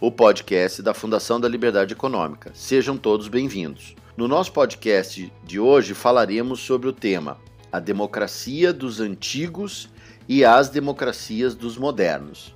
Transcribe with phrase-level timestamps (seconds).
[0.00, 2.50] o podcast da Fundação da Liberdade Econômica.
[2.54, 3.94] Sejam todos bem-vindos.
[4.16, 7.36] No nosso podcast de hoje falaremos sobre o tema
[7.70, 9.90] A Democracia dos Antigos
[10.26, 12.54] e as Democracias dos Modernos.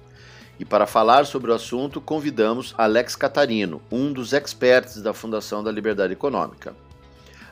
[0.59, 5.71] E para falar sobre o assunto, convidamos Alex Catarino, um dos experts da Fundação da
[5.71, 6.75] Liberdade Econômica.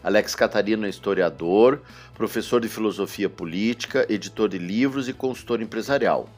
[0.03, 1.83] Alex Catarino é historiador,
[2.15, 6.31] professor de filosofia política, editor de livros e consultor empresarial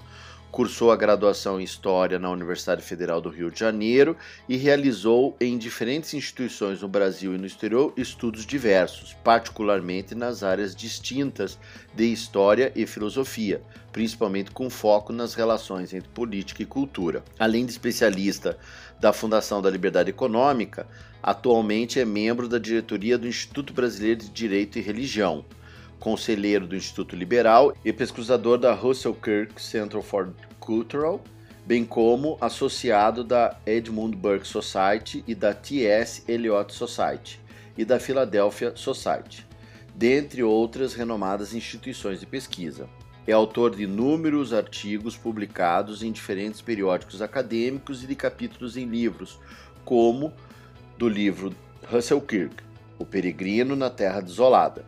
[0.55, 4.17] cursou a graduação em História na Universidade Federal do Rio de Janeiro
[4.49, 10.73] e realizou em diferentes instituições no Brasil e no exterior estudos diversos, particularmente nas áreas
[10.73, 11.59] distintas
[11.93, 17.25] de História e Filosofia, principalmente com foco nas relações entre política e cultura.
[17.37, 18.57] Além de especialista
[19.01, 20.87] da Fundação da Liberdade Econômica,
[21.21, 25.45] atualmente é membro da diretoria do Instituto Brasileiro de Direito e Religião
[26.05, 30.35] conselheiro do Instituto Liberal e pesquisador da Russell Kirk Center for
[30.65, 31.23] Cultural,
[31.67, 36.25] bem como associado da Edmund Burke Society e da T.S.
[36.27, 37.39] Eliot Society
[37.77, 39.47] e da Philadelphia Society,
[39.95, 42.89] dentre outras renomadas instituições de pesquisa.
[43.27, 49.39] É autor de inúmeros artigos publicados em diferentes periódicos acadêmicos e de capítulos em livros,
[49.85, 50.33] como
[50.97, 51.55] do livro
[51.91, 52.57] Russell Kirk,
[52.99, 54.85] O Peregrino na Terra Desolada,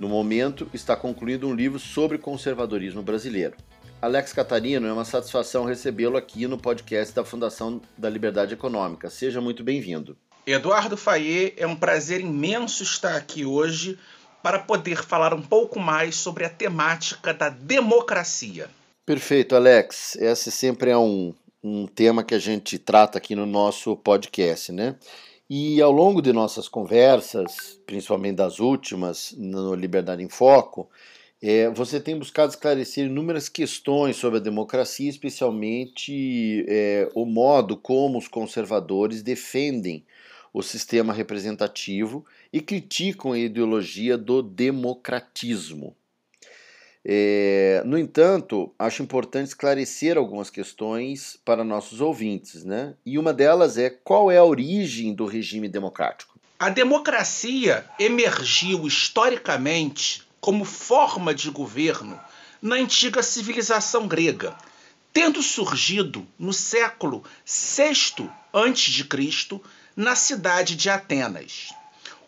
[0.00, 3.54] no momento, está concluído um livro sobre conservadorismo brasileiro.
[4.02, 9.08] Alex Catarino, é uma satisfação recebê-lo aqui no podcast da Fundação da Liberdade Econômica.
[9.08, 10.16] Seja muito bem-vindo.
[10.44, 13.96] Eduardo Faye, é um prazer imenso estar aqui hoje
[14.42, 18.68] para poder falar um pouco mais sobre a temática da democracia.
[19.06, 20.16] Perfeito, Alex.
[20.16, 21.32] Esse sempre é um,
[21.62, 24.96] um tema que a gente trata aqui no nosso podcast, né?
[25.48, 30.90] E ao longo de nossas conversas, principalmente das últimas, no Liberdade em Foco,
[31.42, 38.16] é, você tem buscado esclarecer inúmeras questões sobre a democracia, especialmente é, o modo como
[38.16, 40.04] os conservadores defendem
[40.52, 45.96] o sistema representativo e criticam a ideologia do democratismo.
[47.04, 52.94] É, no entanto, acho importante esclarecer algumas questões para nossos ouvintes, né?
[53.04, 56.38] E uma delas é qual é a origem do regime democrático?
[56.60, 62.20] A democracia emergiu historicamente como forma de governo
[62.60, 64.58] na antiga civilização grega,
[65.12, 69.60] tendo surgido no século VI a.C.
[69.94, 71.72] na cidade de Atenas.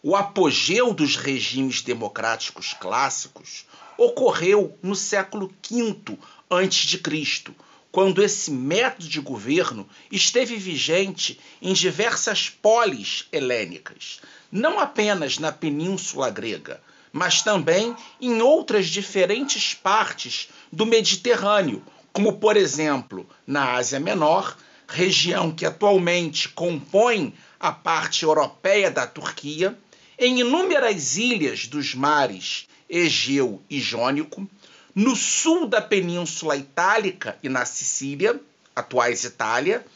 [0.01, 3.67] O apogeu dos regimes democráticos clássicos
[3.99, 6.17] ocorreu no século V
[6.51, 7.55] a.C.,
[7.91, 14.21] quando esse método de governo esteve vigente em diversas polis helênicas,
[14.53, 16.81] não apenas na Península Grega,
[17.15, 21.81] mas também em outras diferentes partes do Mediterrâneo,
[22.13, 24.57] como por exemplo na Ásia Menor,
[24.89, 29.79] região que atualmente compõe a parte europeia da Turquia,
[30.19, 34.49] em inúmeras ilhas dos mares Egeu e Jônico,
[34.93, 38.41] no sul da Península Itálica e na Sicília,
[38.75, 39.87] atuais Itália,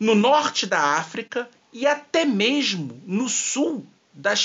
[0.00, 3.86] no norte da África e até mesmo no sul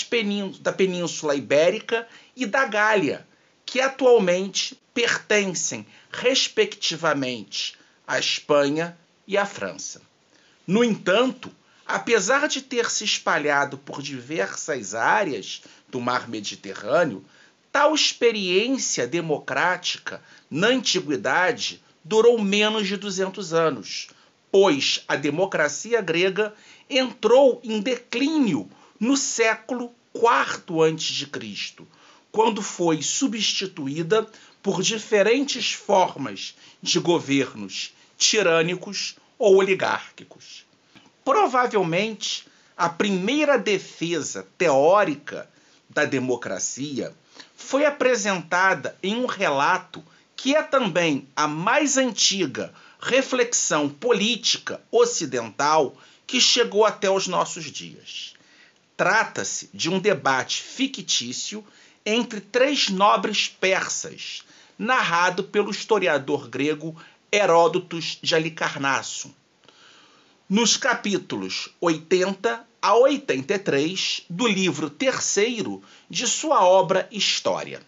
[0.10, 3.26] peníns da Península Ibérica e da Gália,
[3.66, 10.02] que atualmente pertencem, respectivamente, à Espanha e à França.
[10.68, 11.52] No entanto,
[11.86, 17.26] apesar de ter se espalhado por diversas áreas do mar Mediterrâneo,
[17.72, 24.10] Tal experiência democrática na antiguidade durou menos de 200 anos,
[24.52, 26.54] pois a democracia grega
[26.90, 28.70] entrou em declínio
[29.02, 31.88] no século IV a.C.,
[32.32, 34.28] quando foi substituída
[34.62, 40.68] por diferentes formas de governos tirânicos ou oligárquicos.
[41.26, 42.46] Provavelmente,
[42.78, 45.50] a primeira defesa teórica
[45.90, 47.12] da democracia
[47.56, 50.04] foi apresentada em um relato
[50.36, 55.98] que é também a mais antiga reflexão política ocidental
[56.28, 58.36] que chegou até os nossos dias.
[59.02, 61.66] Trata-se de um debate fictício
[62.06, 64.44] entre três nobres persas,
[64.78, 66.96] narrado pelo historiador grego
[67.32, 69.34] Heródotos de Alicarnasso.
[70.48, 77.82] nos capítulos 80 a 83 do livro terceiro de sua obra História.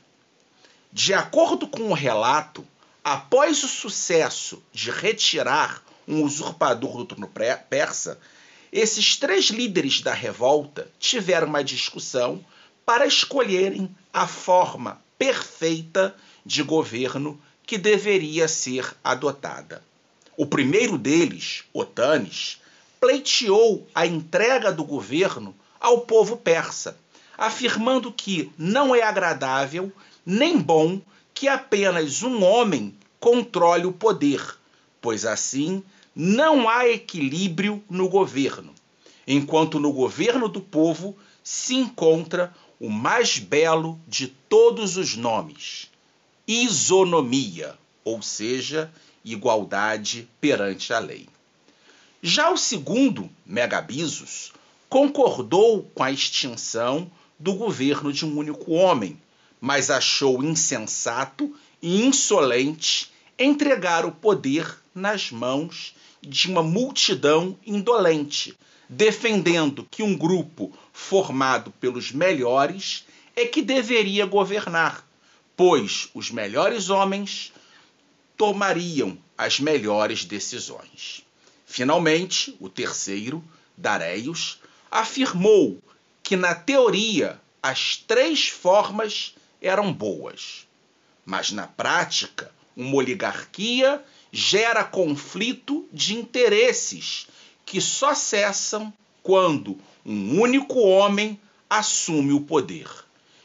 [0.91, 2.65] De acordo com o relato,
[3.03, 7.31] após o sucesso de retirar um usurpador do trono
[7.69, 8.19] persa,
[8.73, 12.43] esses três líderes da revolta tiveram uma discussão
[12.83, 19.83] para escolherem a forma perfeita de governo que deveria ser adotada.
[20.35, 22.59] O primeiro deles, Otanes,
[22.99, 26.97] pleiteou a entrega do governo ao povo persa,
[27.37, 29.91] afirmando que não é agradável
[30.25, 30.99] nem bom
[31.31, 34.57] que apenas um homem controle o poder,
[34.99, 35.83] pois assim
[36.15, 38.73] não há equilíbrio no governo,
[39.27, 45.89] enquanto no governo do povo se encontra o mais belo de todos os nomes:
[46.47, 48.91] isonomia, ou seja,
[49.23, 51.27] igualdade perante a lei.
[52.21, 54.53] Já o segundo, Megabisos,
[54.89, 57.09] concordou com a extinção
[57.39, 59.19] do governo de um único homem,
[59.59, 68.57] mas achou insensato e insolente entregar o poder nas mãos de uma multidão indolente,
[68.87, 75.05] defendendo que um grupo formado pelos melhores é que deveria governar,
[75.57, 77.51] pois os melhores homens
[78.37, 81.25] tomariam as melhores decisões.
[81.65, 83.43] Finalmente, o terceiro,
[83.75, 84.59] Dareios,
[84.91, 85.81] afirmou
[86.21, 90.67] que na teoria as três formas eram boas,
[91.25, 97.27] mas na prática uma oligarquia gera conflito de interesses
[97.65, 101.39] que só cessam quando um único homem
[101.69, 102.87] assume o poder,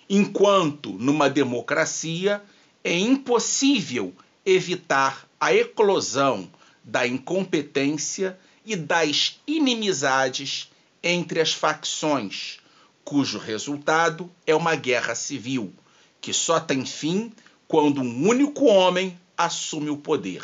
[0.08, 2.42] enquanto numa democracia
[2.82, 4.14] é impossível
[4.44, 6.50] evitar a eclosão
[6.82, 10.70] da incompetência e das inimizades
[11.02, 12.58] entre as facções,
[13.04, 15.72] cujo resultado é uma guerra civil,
[16.20, 17.32] que só tem fim
[17.68, 20.42] quando um único homem assume o poder.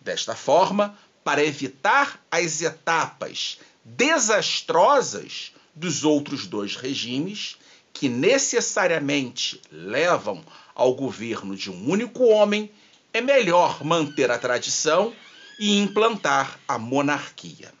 [0.00, 7.58] Desta forma, para evitar as etapas desastrosas dos outros dois regimes,
[7.92, 12.70] que necessariamente levam ao governo de um único homem,
[13.12, 15.14] é melhor manter a tradição
[15.58, 17.72] e implantar a monarquia.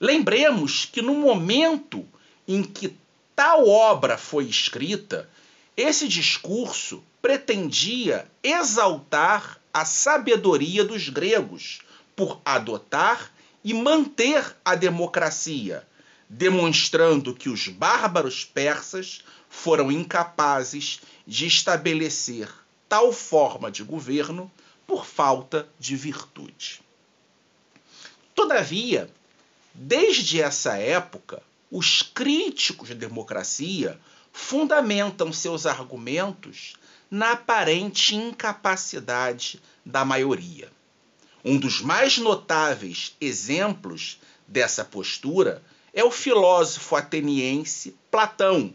[0.00, 2.06] Lembremos que no momento
[2.46, 2.96] em que
[3.34, 5.28] tal obra foi escrita,
[5.78, 11.82] esse discurso pretendia exaltar a sabedoria dos gregos
[12.16, 13.32] por adotar
[13.62, 15.86] e manter a democracia,
[16.28, 22.52] demonstrando que os bárbaros persas foram incapazes de estabelecer
[22.88, 24.50] tal forma de governo
[24.84, 26.80] por falta de virtude.
[28.34, 29.08] Todavia,
[29.72, 31.40] desde essa época,
[31.70, 34.00] os críticos de democracia
[34.38, 36.74] fundamentam seus argumentos
[37.10, 40.70] na aparente incapacidade da maioria.
[41.44, 45.60] Um dos mais notáveis exemplos dessa postura
[45.92, 48.72] é o filósofo ateniense Platão,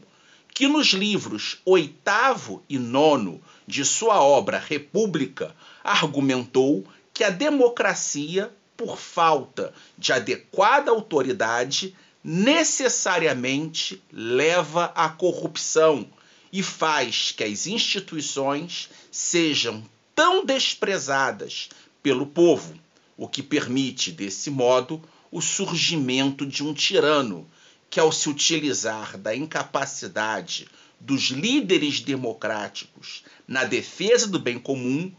[0.53, 8.97] que nos livros oitavo e nono de sua obra República argumentou que a democracia, por
[8.97, 16.07] falta de adequada autoridade, necessariamente leva à corrupção
[16.51, 19.83] e faz que as instituições sejam
[20.15, 21.69] tão desprezadas
[22.01, 22.73] pelo povo,
[23.17, 25.01] o que permite, desse modo,
[25.31, 27.47] o surgimento de um tirano
[27.89, 30.67] que, ao se utilizar da incapacidade
[30.99, 35.11] dos líderes democráticos na defesa do bem comum,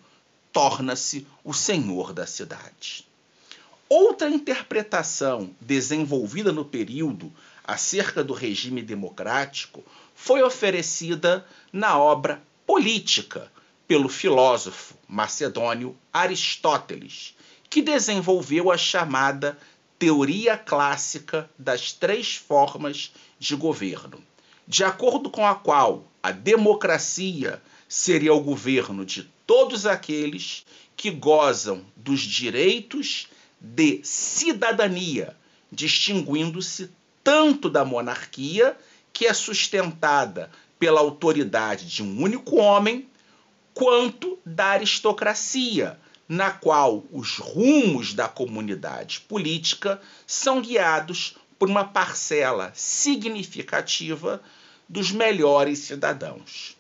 [0.53, 3.07] torna-se o senhor da cidade.
[3.89, 13.53] Outra interpretação desenvolvida no período acerca do regime democrático foi oferecida na obra Política
[13.87, 17.37] pelo filósofo macedônio Aristóteles,
[17.69, 19.59] que desenvolveu a chamada
[19.99, 24.19] teoria clássica das três formas de governo,
[24.67, 30.65] de acordo com a qual a democracia seria o governo de todos aqueles
[30.97, 33.29] que gozam dos direitos
[33.65, 35.35] de cidadania,
[35.73, 36.91] distinguindo-se
[37.25, 38.77] tanto da monarquia,
[39.11, 43.09] que é sustentada pela autoridade de um único homem,
[43.73, 52.71] quanto da aristocracia, na qual os rumos da comunidade política são guiados por uma parcela
[52.75, 54.43] significativa
[54.87, 56.77] dos melhores cidadãos.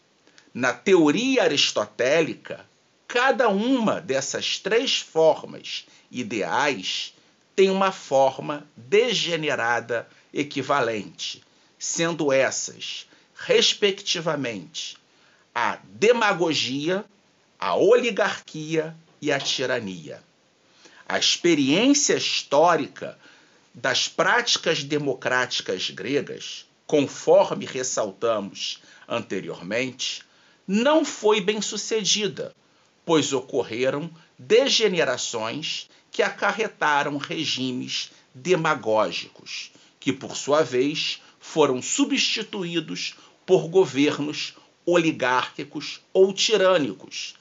[0.52, 2.64] Na teoria aristotélica,
[3.06, 7.14] cada uma dessas três formas ideais
[7.54, 11.42] têm uma forma degenerada equivalente,
[11.78, 14.96] sendo essas, respectivamente,
[15.54, 17.04] a demagogia,
[17.58, 20.22] a oligarquia e a tirania.
[21.06, 23.18] A experiência histórica
[23.72, 30.22] das práticas democráticas gregas, conforme ressaltamos anteriormente,
[30.66, 32.54] não foi bem sucedida,
[33.04, 44.54] pois ocorreram degenerações que acarretaram regimes demagógicos, que por sua vez foram substituídos por governos
[44.86, 47.34] oligárquicos ou tirânicos,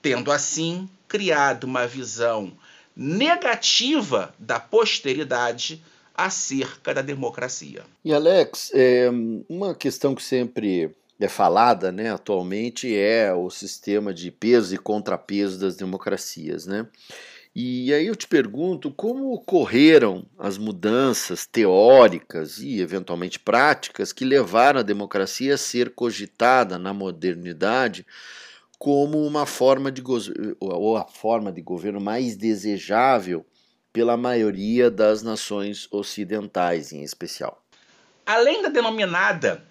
[0.00, 2.52] tendo assim criado uma visão
[2.96, 5.82] negativa da posteridade
[6.14, 7.84] acerca da democracia.
[8.04, 9.10] E Alex, é,
[9.48, 15.58] uma questão que sempre é falada né, atualmente é o sistema de peso e contrapeso
[15.58, 16.66] das democracias.
[16.66, 16.86] Né?
[17.54, 24.80] E aí eu te pergunto como ocorreram as mudanças teóricas e eventualmente práticas que levaram
[24.80, 28.04] a democracia a ser cogitada na modernidade
[28.76, 30.02] como uma forma de
[30.58, 33.46] ou a forma de governo mais desejável
[33.92, 37.64] pela maioria das nações ocidentais em especial.
[38.26, 39.64] Além da denominada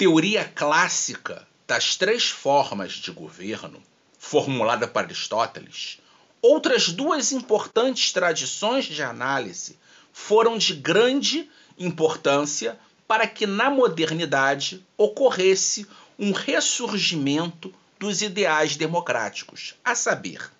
[0.00, 3.82] teoria clássica das três formas de governo,
[4.18, 6.00] formulada por Aristóteles,
[6.40, 9.78] outras duas importantes tradições de análise
[10.10, 15.86] foram de grande importância para que na modernidade ocorresse
[16.18, 20.50] um ressurgimento dos ideais democráticos, a saber,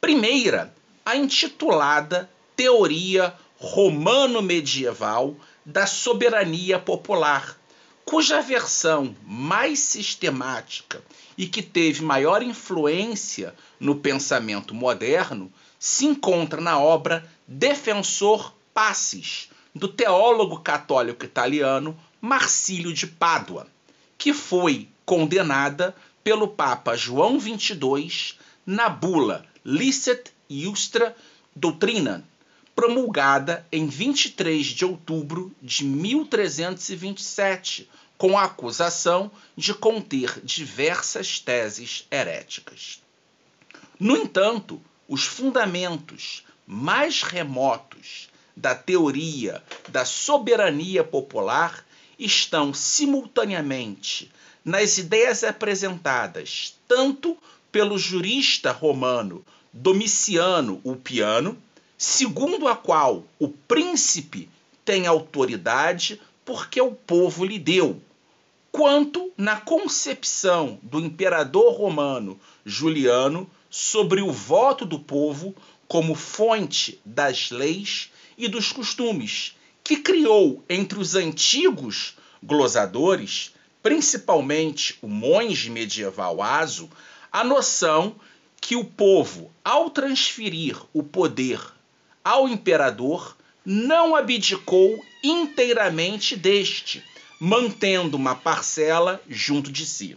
[0.00, 0.72] primeira,
[1.04, 5.34] a intitulada Teoria Romano-Medieval
[5.66, 7.58] da Soberania Popular,
[8.10, 11.00] cuja versão mais sistemática
[11.38, 15.48] e que teve maior influência no pensamento moderno
[15.78, 23.68] se encontra na obra Defensor Passis, do teólogo católico italiano Marcílio de Pádua,
[24.18, 28.34] que foi condenada pelo Papa João XXII
[28.66, 31.16] na bula Licet Iustra
[31.54, 32.24] Doutrina,
[32.74, 37.88] promulgada em 23 de outubro de 1327,
[38.20, 43.00] com a acusação de conter diversas teses heréticas.
[43.98, 51.82] No entanto, os fundamentos mais remotos da teoria da soberania popular
[52.18, 54.30] estão simultaneamente
[54.62, 57.38] nas ideias apresentadas tanto
[57.72, 61.56] pelo jurista romano Domiciano Ulpiano
[61.96, 64.46] segundo a qual o príncipe
[64.84, 67.98] tem autoridade porque o povo lhe deu,
[68.72, 75.54] quanto na concepção do imperador romano Juliano sobre o voto do povo
[75.88, 85.08] como fonte das leis e dos costumes, que criou entre os antigos glosadores, principalmente o
[85.08, 86.88] monge medieval Aso,
[87.32, 88.14] a noção
[88.60, 91.60] que o povo, ao transferir o poder
[92.22, 97.02] ao imperador, não abdicou inteiramente deste,
[97.42, 100.14] mantendo uma parcela junto de si.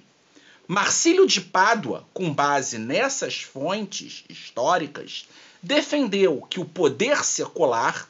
[0.67, 5.25] Marcílio de Pádua, com base nessas fontes históricas,
[5.61, 8.09] defendeu que o poder secular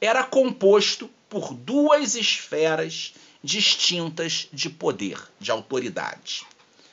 [0.00, 6.46] era composto por duas esferas distintas de poder, de autoridade.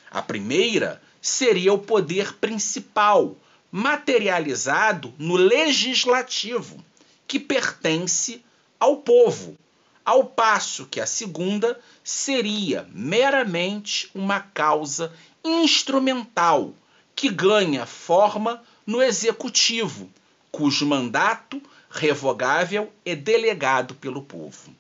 [0.10, 3.38] A primeira seria o poder principal,
[3.72, 6.84] materializado no legislativo,
[7.26, 8.44] que pertence
[8.78, 9.58] ao povo,
[10.06, 16.74] ao passo que a segunda seria meramente uma causa instrumental
[17.16, 20.10] que ganha forma no executivo,
[20.52, 24.76] cujo mandato revogável é delegado pelo povo.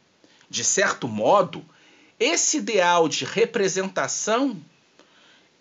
[0.49, 1.63] De certo modo,
[2.19, 4.59] esse ideal de representação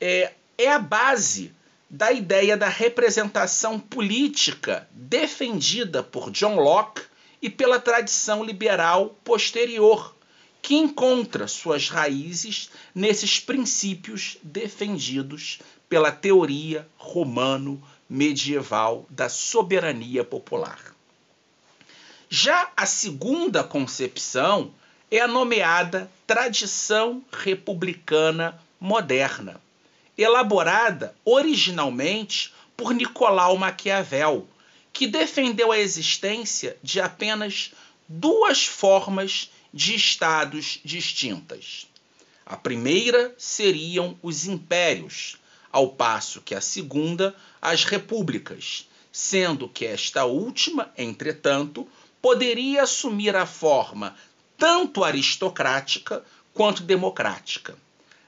[0.00, 1.52] é, é a base
[1.88, 7.02] da ideia da representação política defendida por John Locke
[7.40, 10.14] e pela tradição liberal posterior,
[10.62, 20.94] que encontra suas raízes nesses princípios defendidos pela teoria romano-medieval da soberania popular.
[22.28, 24.72] Já a segunda concepção
[25.10, 29.60] é a nomeada tradição republicana moderna
[30.22, 34.46] elaborada originalmente por Nicolau Maquiavel,
[35.00, 37.72] que defendeu a existência de apenas
[38.06, 41.86] duas formas de estados distintas.
[42.44, 45.38] A primeira seriam os impérios,
[45.72, 51.88] ao passo que a segunda, as repúblicas, sendo que esta última, entretanto,
[52.20, 54.14] poderia assumir a forma
[54.58, 57.74] tanto aristocrática quanto democrática.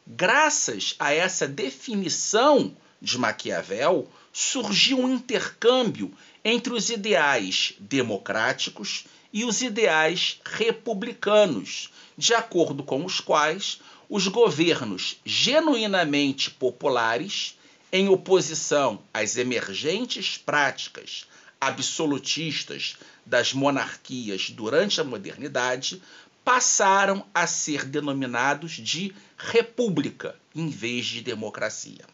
[0.07, 6.11] Graças a essa definição de Maquiavel, surgiu um intercâmbio
[6.45, 15.17] entre os ideais democráticos e os ideais republicanos, de acordo com os quais os governos
[15.25, 17.57] genuinamente populares,
[17.91, 21.27] em oposição às emergentes práticas
[21.61, 26.03] absolutistas das monarquias durante a modernidade,
[26.45, 32.05] passaram a ser denominados de república em vez de democracia.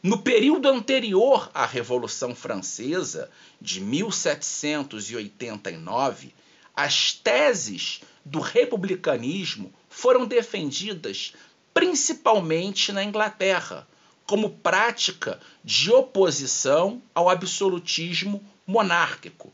[0.00, 3.28] No período anterior à Revolução Francesa,
[3.60, 6.32] de 1789,
[6.76, 11.32] as teses do republicanismo foram defendidas
[11.74, 13.88] principalmente na Inglaterra,
[14.24, 19.52] como prática de oposição ao absolutismo monárquico,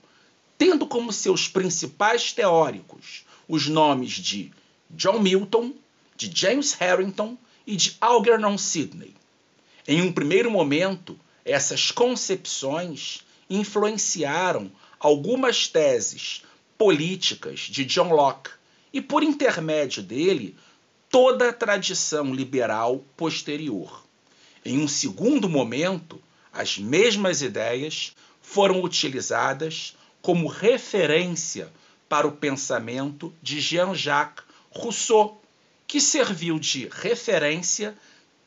[0.59, 4.53] tendo como seus principais teóricos os nomes de
[4.91, 5.73] John Milton,
[6.17, 9.15] de James Harrington e de Algernon Sidney.
[9.87, 16.43] Em um primeiro momento, essas concepções influenciaram algumas teses
[16.79, 18.51] políticas de John Locke
[18.93, 20.57] e, por intermédio dele,
[21.11, 24.03] toda a tradição liberal posterior.
[24.65, 26.19] Em um segundo momento,
[26.51, 31.71] as mesmas ideias foram utilizadas como referência
[32.09, 35.43] para o pensamento de Jean-Jacques Rousseau,
[35.87, 37.95] que serviu de referência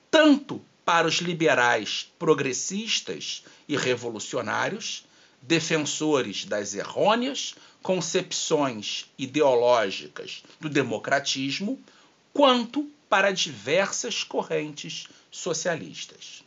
[0.09, 5.03] tanto para os liberais progressistas e revolucionários,
[5.41, 11.77] defensores das errôneas concepções ideológicas do democratismo,
[12.31, 16.41] quanto para diversas correntes socialistas.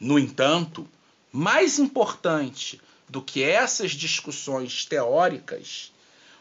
[0.00, 0.84] No entanto,
[1.30, 5.92] mais importante do que essas discussões teóricas,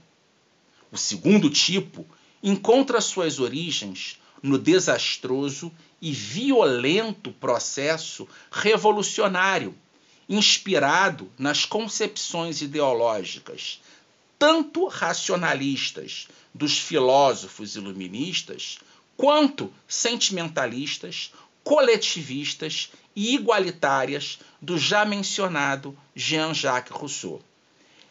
[0.92, 2.06] O segundo tipo
[2.42, 9.76] encontra suas origens no desastroso e violento processo revolucionário,
[10.28, 13.82] inspirado nas concepções ideológicas
[14.42, 18.80] tanto racionalistas dos filósofos iluministas,
[19.16, 21.32] quanto sentimentalistas,
[21.64, 27.40] coletivistas e igualitárias do já mencionado Jean-Jacques Rousseau.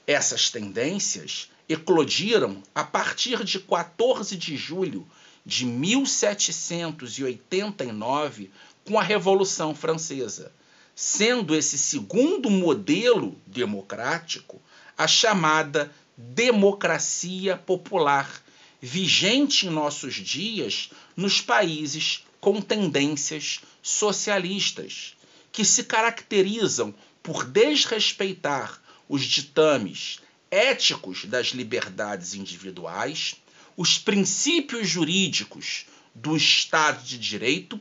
[0.07, 5.05] Essas tendências eclodiram a partir de 14 de julho
[5.45, 8.53] de 1789
[8.85, 10.53] com a Revolução Francesa,
[10.95, 14.63] sendo esse segundo modelo democrático
[14.97, 18.43] a chamada democracia popular,
[18.81, 25.17] vigente em nossos dias nos países com tendências socialistas,
[25.53, 30.21] que se caracterizam por desrespeitar os ditames
[30.51, 33.37] éticos das liberdades individuais,
[33.77, 37.81] os princípios jurídicos do Estado de Direito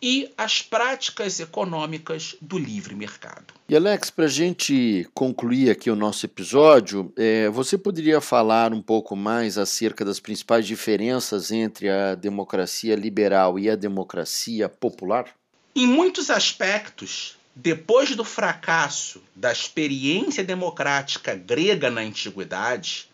[0.00, 3.54] e as práticas econômicas do livre mercado.
[3.68, 8.80] E Alex, para a gente concluir aqui o nosso episódio, é, você poderia falar um
[8.80, 15.26] pouco mais acerca das principais diferenças entre a democracia liberal e a democracia popular?
[15.74, 23.10] Em muitos aspectos, depois do fracasso da experiência democrática grega na antiguidade,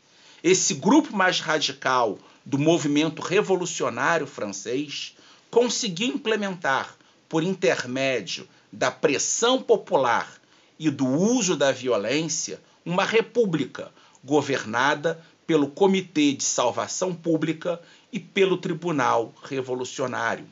[0.43, 5.15] Esse grupo mais radical do movimento revolucionário francês
[5.49, 6.97] conseguiu implementar,
[7.33, 10.39] por intermédio da pressão popular
[10.77, 13.91] e do uso da violência, uma república
[14.23, 20.45] governada pelo Comitê de Salvação Pública e pelo Tribunal Revolucionário,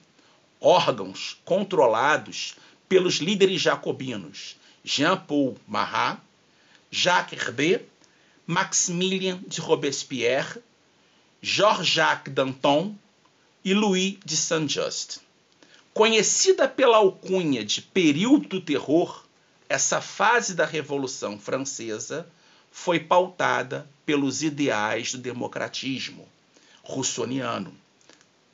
[0.60, 2.56] órgãos controlados
[2.89, 6.17] pelos líderes jacobinos Jean-Paul Marat,
[6.89, 7.86] Jacques Hervé,
[8.48, 10.60] Maximilien de Robespierre,
[11.44, 12.96] Georges-Jacques Danton
[13.63, 15.20] e Louis de Saint-Just.
[15.93, 19.25] Conhecida pela alcunha de período do terror,
[19.67, 22.25] essa fase da Revolução Francesa
[22.71, 26.25] foi pautada pelos ideais do democratismo
[26.82, 27.75] russoniano,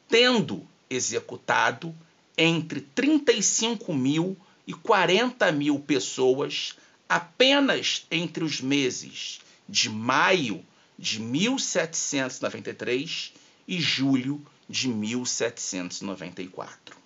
[0.09, 1.95] tendo executado
[2.35, 6.75] entre 35 mil e 40 mil pessoas
[7.07, 10.65] apenas entre os meses de maio
[10.97, 13.31] de 1793
[13.67, 16.97] e julho de 1794.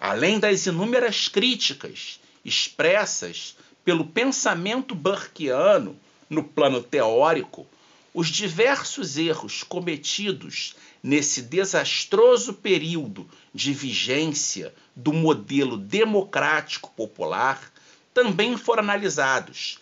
[0.00, 5.98] Além das inúmeras críticas expressas pelo pensamento burkeano
[6.30, 7.66] no plano teórico,
[8.14, 17.72] os diversos erros cometidos nesse desastroso período de vigência do modelo democrático popular
[18.14, 19.78] também foram analisados,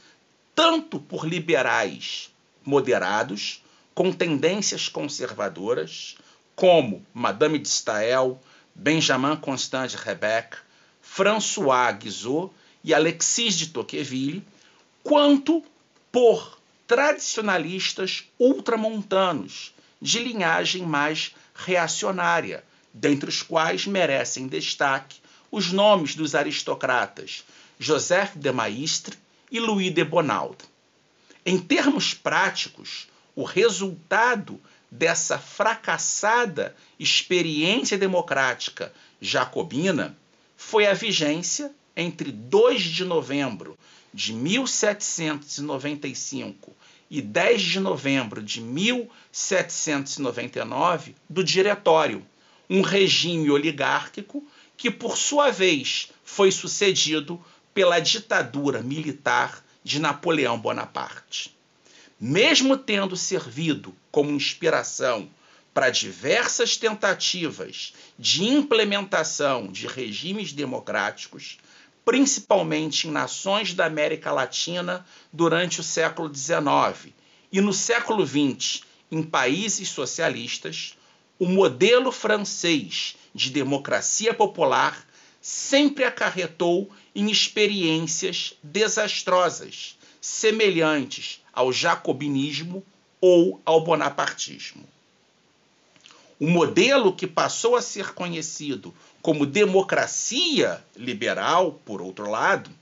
[0.54, 2.30] tanto por liberais
[2.64, 3.62] moderados,
[3.94, 6.16] com tendências conservadoras,
[6.54, 8.40] como Madame de Stael,
[8.78, 10.58] Benjamin Constant de Rebec,
[11.00, 12.52] François Guizot
[12.84, 14.46] e Alexis de Tocqueville,
[15.02, 15.64] quanto
[16.12, 22.62] por tradicionalistas ultramontanos de linhagem mais reacionária,
[22.92, 27.44] dentre os quais merecem destaque os nomes dos aristocratas
[27.78, 29.16] Joseph de Maistre
[29.50, 30.56] e Louis de Bonald.
[31.44, 40.16] Em termos práticos, o resultado dessa fracassada experiência democrática jacobina
[40.56, 43.78] foi a vigência entre 2 de novembro
[44.12, 46.74] de 1795
[47.10, 52.24] e 10 de novembro de 1799 do Diretório,
[52.68, 54.44] um regime oligárquico
[54.76, 57.40] que, por sua vez, foi sucedido
[57.72, 61.55] pela ditadura militar de Napoleão Bonaparte.
[62.18, 65.28] Mesmo tendo servido como inspiração
[65.74, 71.58] para diversas tentativas de implementação de regimes democráticos,
[72.06, 77.12] principalmente em nações da América Latina durante o século XIX
[77.52, 80.96] e no século XX em países socialistas,
[81.38, 85.06] o modelo francês de democracia popular
[85.40, 89.95] sempre acarretou em experiências desastrosas,
[90.26, 92.84] semelhantes ao jacobinismo
[93.20, 94.84] ou ao bonapartismo.
[96.40, 102.72] O modelo que passou a ser conhecido como democracia liberal, por outro lado,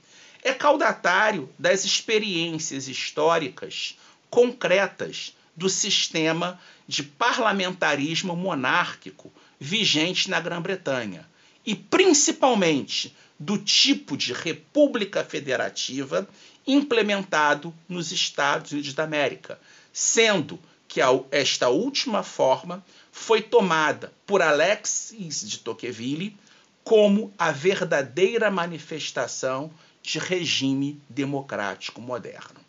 [0.41, 3.95] é caudatário das experiências históricas
[4.27, 11.29] concretas do sistema de parlamentarismo monárquico vigente na Grã-Bretanha
[11.63, 16.27] e principalmente do tipo de república federativa
[16.67, 19.59] implementado nos Estados Unidos da América,
[19.93, 20.99] sendo que
[21.31, 26.37] esta última forma foi tomada por Alexis de Tocqueville
[26.83, 32.59] como a verdadeira manifestação de regime democrático moderno.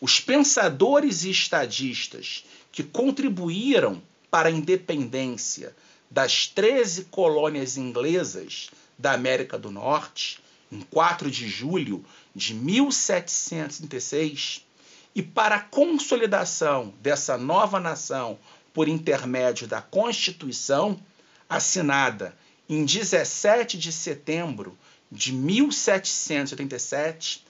[0.00, 5.74] Os pensadores e estadistas que contribuíram para a independência
[6.10, 12.04] das 13 colônias inglesas da América do Norte, em 4 de julho
[12.38, 14.64] de 1736,
[15.12, 18.38] e para a consolidação dessa nova nação
[18.72, 21.00] por intermédio da Constituição,
[21.48, 24.78] assinada em 17 de setembro
[25.10, 27.44] de 1787,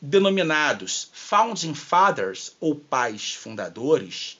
[0.00, 4.38] denominados Founding Fathers ou pais fundadores,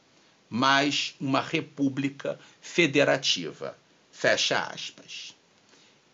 [0.49, 3.77] mas uma república federativa.
[4.11, 5.34] Fecha aspas.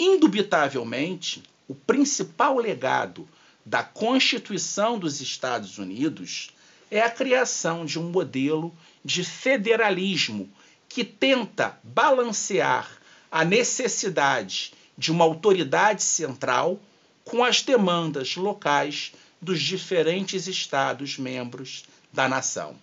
[0.04, 3.30] Indubitavelmente, o principal legado
[3.64, 6.50] da Constituição dos Estados Unidos
[6.90, 10.50] é a criação de um modelo de federalismo
[10.90, 12.90] que tenta balancear
[13.32, 16.80] a necessidade de uma autoridade central
[17.24, 22.76] com as demandas locais dos diferentes Estados membros da nação.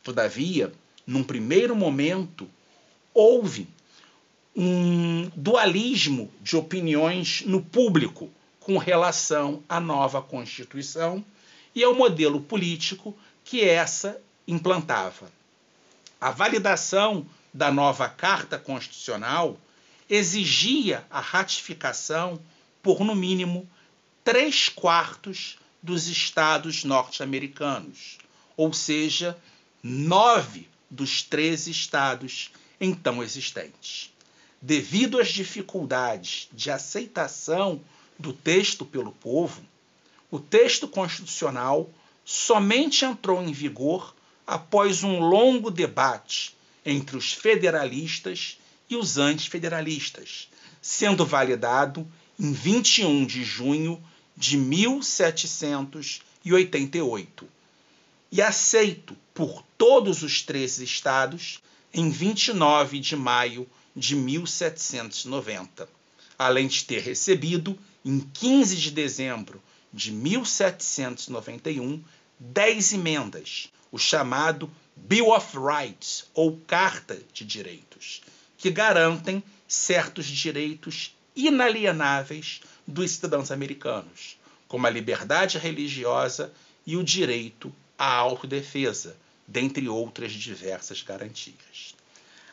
[0.00, 0.72] Todavia,
[1.04, 2.48] num primeiro momento,
[3.12, 3.66] houve
[4.54, 11.24] um dualismo de opiniões no público com relação à nova Constituição
[11.74, 15.30] e ao modelo político que essa implantava.
[16.20, 19.58] A validação da nova Carta Constitucional
[20.08, 22.40] exigia a ratificação
[22.82, 23.68] por, no mínimo,
[24.22, 28.18] três quartos dos estados norte-americanos,
[28.56, 29.36] ou seja,
[29.82, 34.11] nove dos treze estados então existentes.
[34.64, 37.80] Devido às dificuldades de aceitação
[38.16, 39.60] do texto pelo povo,
[40.30, 41.90] o texto constitucional
[42.24, 44.14] somente entrou em vigor
[44.46, 46.54] após um longo debate
[46.86, 48.56] entre os federalistas
[48.88, 50.48] e os antifederalistas,
[50.80, 52.06] sendo validado
[52.38, 54.00] em 21 de junho
[54.36, 57.48] de 1788
[58.30, 61.60] e aceito por todos os três estados
[61.92, 65.88] em 29 de maio de 1790,
[66.38, 72.02] além de ter recebido, em 15 de dezembro de 1791,
[72.38, 78.22] dez emendas, o chamado Bill of Rights, ou Carta de Direitos,
[78.56, 86.52] que garantem certos direitos inalienáveis dos cidadãos americanos, como a liberdade religiosa
[86.86, 91.94] e o direito à autodefesa, dentre outras diversas garantias.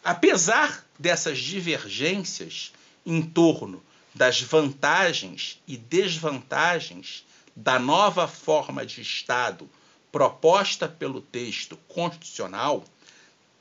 [0.04, 2.72] Apesar dessas divergências
[3.06, 3.84] em torno
[4.16, 9.70] das vantagens e desvantagens da nova forma de Estado
[10.12, 12.84] proposta pelo texto constitucional,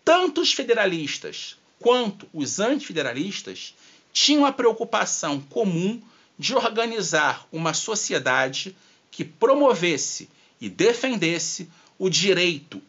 [0.04, 3.74] tanto os federalistas quanto os antifederalistas
[4.12, 6.00] tinham a preocupação comum
[6.38, 8.76] de organizar uma sociedade
[9.10, 10.28] que promovesse
[10.60, 12.80] e defendesse o direito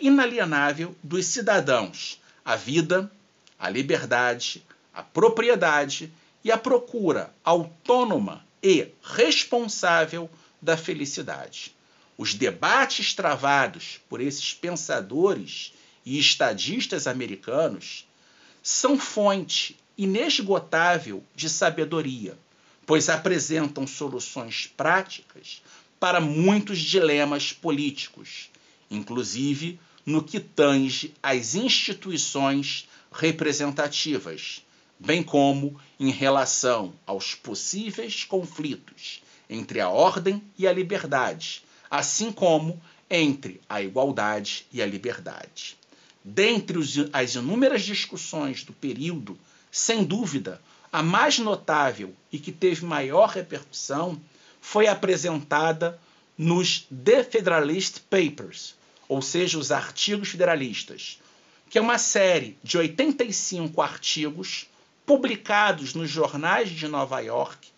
[0.00, 3.12] inalienável dos cidadãos à vida,
[3.58, 4.62] à liberdade,
[4.94, 6.10] à propriedade
[6.42, 10.30] e à procura autônoma e responsável
[10.62, 11.74] da felicidade.
[12.16, 15.74] Os debates travados por esses pensadores
[16.06, 18.08] e estadistas americanos
[18.62, 22.34] são fonte inesgotável de sabedoria,
[22.86, 25.62] pois apresentam soluções práticas
[26.00, 28.48] para muitos dilemas políticos,
[28.90, 34.64] inclusive no que tange às instituições representativas,
[34.98, 42.80] bem como em relação aos possíveis conflitos entre a ordem e a liberdade, assim como
[43.10, 45.76] entre a igualdade e a liberdade.
[46.24, 46.78] Dentre
[47.12, 49.38] as inúmeras discussões do período,
[49.70, 50.58] sem dúvida,
[50.90, 54.18] a mais notável e que teve maior repercussão
[54.58, 56.00] foi apresentada
[56.38, 58.77] nos The Federalist Papers,
[59.08, 61.18] ou seja, os artigos federalistas,
[61.70, 64.66] que é uma série de 85 artigos
[65.06, 67.68] publicados nos jornais de Nova York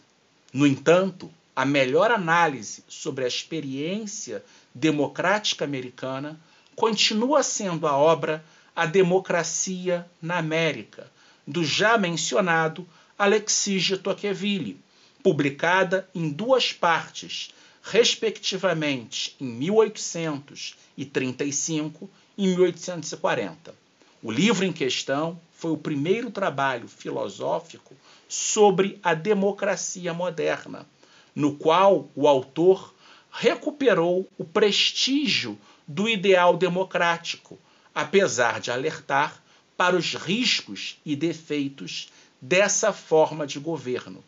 [0.52, 6.41] No entanto, a melhor análise sobre a experiência democrática americana
[6.76, 8.43] continua sendo a obra
[8.76, 11.10] A Democracia na América,
[11.47, 12.86] do já mencionado
[13.17, 14.78] Alexis de Tocqueville,
[15.21, 23.73] publicada em duas partes, respectivamente em 1835 e 1840.
[24.21, 27.95] O livro em questão foi o primeiro trabalho filosófico
[28.28, 30.86] sobre a democracia moderna,
[31.34, 32.93] no qual o autor
[33.32, 37.58] recuperou o prestígio do ideal democrático,
[37.95, 39.41] apesar de alertar
[39.78, 42.10] para os riscos e defeitos
[42.41, 44.21] dessa forma de governo,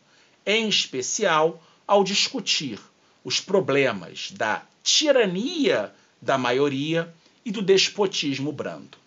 [0.46, 2.80] em especial ao discutir
[3.22, 9.05] os problemas da tirania da maioria e do despotismo brando.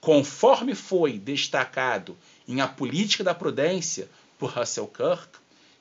[0.00, 5.38] Conforme foi destacado em A Política da Prudência por Russell Kirk,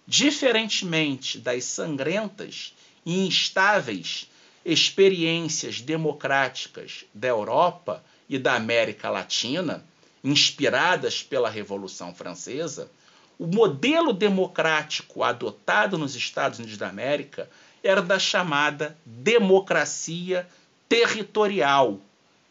[0.07, 2.73] diferentemente das sangrentas
[3.05, 4.29] e instáveis
[4.63, 9.85] experiências democráticas da Europa e da América Latina,
[10.23, 12.89] inspiradas pela Revolução Francesa,
[13.37, 17.49] o modelo democrático adotado nos Estados Unidos da América
[17.83, 20.47] era da chamada democracia
[20.89, 21.99] territorial,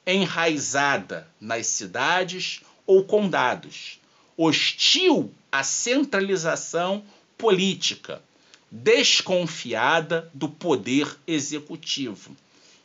[0.06, 4.00] enraizada nas cidades ou condados,
[4.36, 7.04] hostil à centralização
[7.38, 8.22] política,
[8.70, 12.36] desconfiada do poder executivo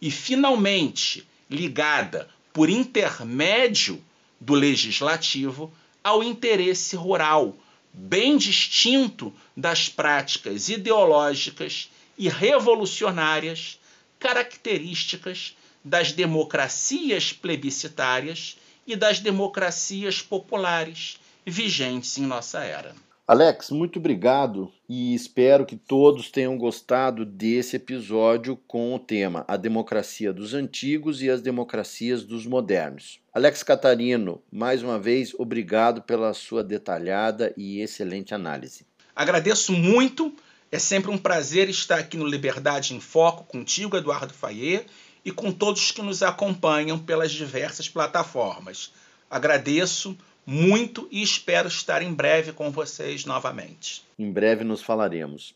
[0.02, 4.04] e, finalmente, ligada por intermédio
[4.40, 7.56] do legislativo ao interesse rural
[7.92, 13.80] bem distinto das práticas ideológicas e revolucionárias
[14.20, 22.94] características das democracias plebiscitárias e das democracias populares vigentes em nossa era.
[23.30, 29.56] Alex, muito obrigado e espero que todos tenham gostado desse episódio com o tema A
[29.56, 33.20] Democracia dos Antigos e as Democracias dos Modernos.
[33.32, 38.84] Alex Catarino, mais uma vez, obrigado pela sua detalhada e excelente análise.
[39.16, 40.34] Agradeço muito,
[40.72, 44.88] é sempre um prazer estar aqui no Liberdade em Foco contigo, Eduardo Fayet,
[45.30, 48.92] e com todos que nos acompanham pelas diversas plataformas.
[49.30, 54.02] Agradeço muito e espero estar em breve com vocês novamente.
[54.18, 55.54] Em breve nos falaremos.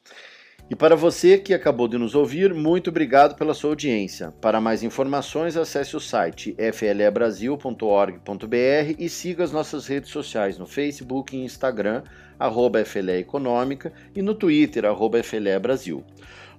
[0.70, 4.32] E para você que acabou de nos ouvir, muito obrigado pela sua audiência.
[4.40, 11.36] Para mais informações, acesse o site flebrasil.org.br e siga as nossas redes sociais no Facebook
[11.36, 12.04] e Instagram,
[12.38, 16.06] arroba FLE Econômica, e no Twitter, arroba FLE Brasil.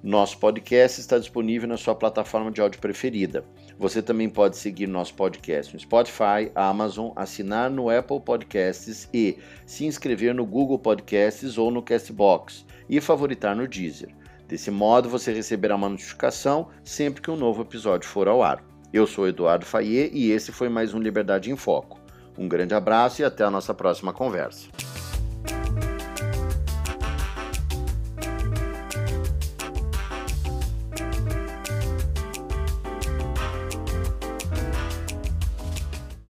[0.04, 3.42] Nosso podcast está disponível na sua plataforma de áudio preferida.
[3.78, 9.86] Você também pode seguir nosso podcast no Spotify, Amazon, assinar no Apple Podcasts e se
[9.86, 14.14] inscrever no Google Podcasts ou no Castbox e favoritar no Deezer.
[14.46, 18.62] Desse modo, você receberá uma notificação sempre que um novo episódio for ao ar.
[18.92, 21.98] Eu sou Eduardo Fayet e esse foi mais um Liberdade em Foco.
[22.36, 24.68] Um grande abraço e até a nossa próxima conversa.